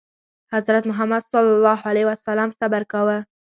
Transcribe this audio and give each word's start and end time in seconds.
حضرت 0.53 0.83
محمد 0.91 1.23
ﷺ 1.31 2.49
صبر 2.61 2.81
کاوه. 2.91 3.17